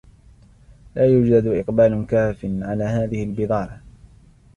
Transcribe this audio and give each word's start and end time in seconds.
لا 0.95 1.05
يوجد 1.05 1.45
إقبال 1.47 2.05
كافٍ 2.07 2.45
على 2.45 2.83
هذه 2.83 3.23
البضاعة. 3.23 3.81